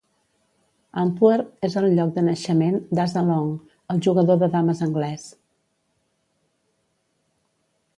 [1.01, 3.53] Antwerp és el lloc de naixement d'Asa Long,
[3.95, 5.31] el jugador de dames anglès.